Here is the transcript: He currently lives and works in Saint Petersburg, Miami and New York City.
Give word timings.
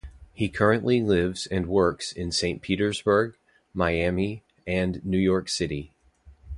He 0.33 0.49
currently 0.49 0.99
lives 1.03 1.45
and 1.45 1.67
works 1.67 2.11
in 2.11 2.31
Saint 2.31 2.63
Petersburg, 2.63 3.37
Miami 3.71 4.41
and 4.65 4.99
New 5.05 5.19
York 5.19 5.47
City. 5.47 5.93